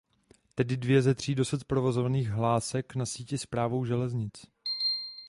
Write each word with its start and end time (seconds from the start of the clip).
Tedy 0.55 0.77
dvě 0.77 1.01
ze 1.01 1.15
tří 1.15 1.35
dosud 1.35 1.63
provozovaných 1.65 2.29
hlásek 2.29 2.95
na 2.95 3.05
síti 3.05 3.37
Správou 3.37 3.85
železnic. 3.85 4.47